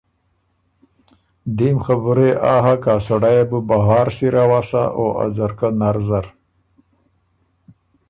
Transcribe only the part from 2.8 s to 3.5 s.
که ا سړئ يې